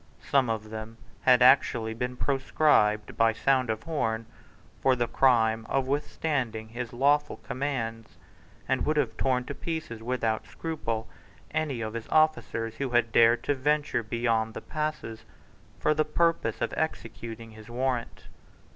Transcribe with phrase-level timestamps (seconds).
[0.23, 4.25] Some of them had actually been proscribed by sound of horn
[4.81, 8.17] for the crime of withstanding his lawful commands,
[8.67, 11.07] and would have torn to pieces without scruple
[11.51, 15.23] any of his officers who had dared to venture beyond the passes
[15.79, 18.23] for the purpose of executing his warrant.